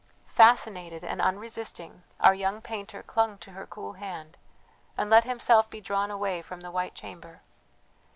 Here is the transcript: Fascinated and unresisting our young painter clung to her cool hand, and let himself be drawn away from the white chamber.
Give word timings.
Fascinated 0.33 1.03
and 1.03 1.21
unresisting 1.21 2.01
our 2.21 2.33
young 2.33 2.59
painter 2.59 3.03
clung 3.03 3.37
to 3.37 3.51
her 3.51 3.67
cool 3.67 3.93
hand, 3.93 4.35
and 4.97 5.11
let 5.11 5.25
himself 5.25 5.69
be 5.69 5.79
drawn 5.79 6.09
away 6.09 6.41
from 6.41 6.61
the 6.61 6.71
white 6.71 6.95
chamber. 6.95 7.41